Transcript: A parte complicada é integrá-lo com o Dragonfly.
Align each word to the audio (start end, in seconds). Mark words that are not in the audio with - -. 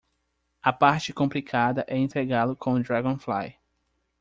A 0.63 0.73
parte 0.73 1.13
complicada 1.13 1.85
é 1.87 1.95
integrá-lo 1.95 2.55
com 2.55 2.73
o 2.73 2.81
Dragonfly. 2.81 3.55